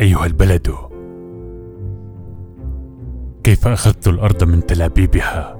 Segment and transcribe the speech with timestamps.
[0.00, 0.74] أيها البلد
[3.44, 5.56] كيف أخذت الأرض من تلابيبها؟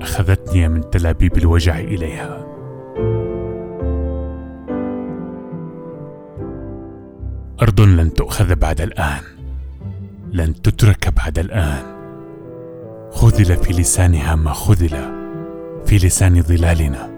[0.00, 2.46] أخذتني من تلابيب الوجع إليها.
[7.62, 9.22] أرض لن تؤخذ بعد الآن.
[10.32, 11.82] لن تترك بعد الآن.
[13.10, 14.96] خذل في لسانها ما خذل
[15.86, 17.10] في لسان ظلالنا.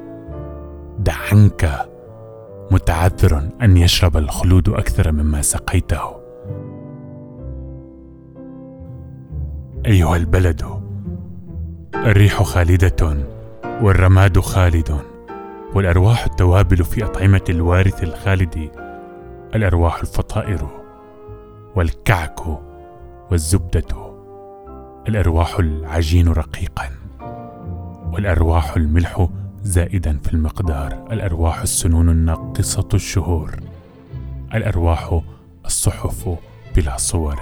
[0.98, 1.88] دع عنك.
[2.70, 6.21] متعذر أن يشرب الخلود أكثر مما سقيته.
[9.86, 10.62] أيها البلد.
[11.94, 13.16] الريح خالدة
[13.64, 15.00] والرماد خالد
[15.74, 18.70] والأرواح التوابل في أطعمة الوارث الخالد
[19.54, 20.68] الأرواح الفطائر
[21.76, 22.40] والكعك
[23.30, 24.14] والزبدة
[25.08, 26.90] الأرواح العجين رقيقا
[28.12, 29.28] والأرواح الملح
[29.62, 33.50] زائدا في المقدار الأرواح السنون الناقصة الشهور
[34.54, 35.20] الأرواح
[35.64, 36.28] الصحف
[36.76, 37.40] بلا صور.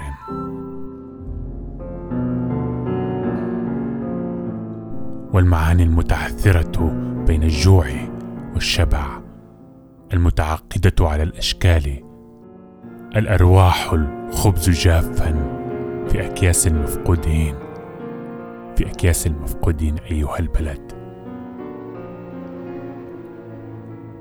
[5.33, 6.93] والمعاني المتعثرة
[7.27, 7.85] بين الجوع
[8.53, 9.21] والشبع
[10.13, 12.03] المتعقدة على الأشكال
[13.15, 15.31] الأرواح الخبز جافا
[16.09, 17.55] في أكياس المفقودين.
[18.75, 20.91] في أكياس المفقودين أيها البلد.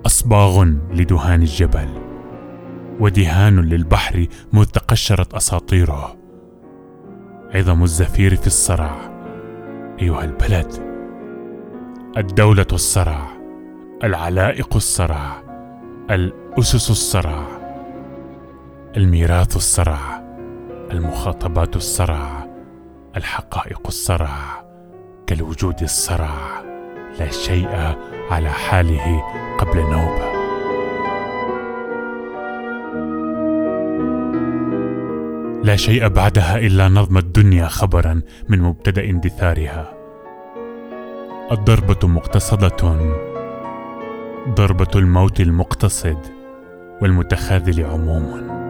[0.07, 1.89] أصباغ لدهان الجبل
[3.01, 6.17] ودهان للبحر مذ تقشرت أساطيره
[7.55, 8.97] عظم الزفير في الصرع
[10.01, 10.90] أيها البلد.
[12.17, 13.27] الدولة الصرع
[14.05, 15.43] العلائق الصرع
[16.11, 17.47] الأسس الصرع
[18.97, 20.25] الميراث الصرع
[20.91, 22.47] المخاطبات الصرع
[23.17, 24.65] الحقائق الصرع
[25.27, 26.63] كالوجود الصرع
[27.19, 27.95] لا شيء
[28.31, 29.23] على حاله
[29.59, 30.31] قبل نوبه
[35.65, 40.00] لا شيء بعدها إلا نظم الدنيا خبرا من مبتدأ اندثارها.
[41.51, 42.97] الضربة مقتصدة.
[44.49, 46.19] ضربة الموت المقتصد
[47.03, 48.61] والمتخاذل عموما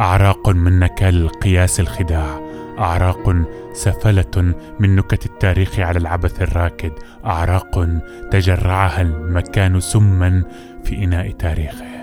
[0.00, 2.40] أعراق من نكال القياس الخداع.
[2.78, 3.36] أعراق
[3.72, 6.92] سفلة من نكت التاريخ على العبث الراكد.
[7.24, 7.88] أعراق
[8.30, 10.42] تجرعها المكان سما
[10.84, 11.97] في إناء تاريخه.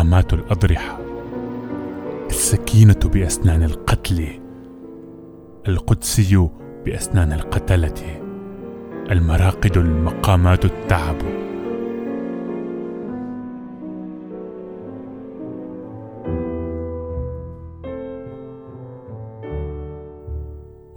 [0.00, 0.98] المقامات الأضرحة.
[2.30, 4.28] السكينة بأسنان القتل.
[5.68, 6.48] القدسي
[6.84, 8.22] بأسنان القتلة
[9.10, 11.16] المراقد المقامات التعب.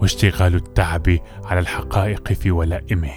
[0.00, 3.12] واشتغال التعب على الحقائق في ولائمه.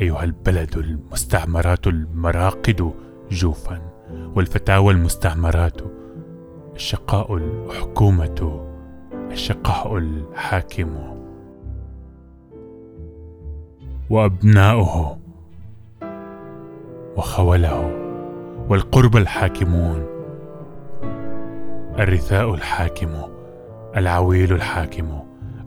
[0.00, 2.92] أيها البلد المستعمرات المراقد
[3.30, 3.97] جوفا.
[4.36, 5.80] والفتاوى المستعمرات
[6.74, 8.64] الشقاء الحكومة
[9.30, 11.18] الشقاء الحاكم.
[14.10, 15.18] وأبناؤه
[17.16, 17.94] وخوله
[18.68, 20.06] والقرب الحاكمون
[21.98, 23.10] الرثاء الحاكم
[23.96, 25.22] العويل الحاكم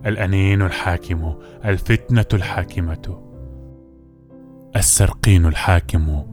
[0.05, 1.35] الأنين الحاكم
[1.65, 3.21] الفتنة الحاكمة
[4.75, 6.23] السرقين الحاكم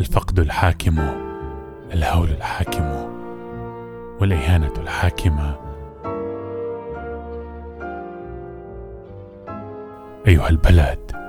[0.00, 1.29] الفقد الحاكم.
[1.92, 2.84] الهول الحاكم
[4.20, 5.56] والإهانة الحاكمة.
[10.26, 11.19] أيها البلد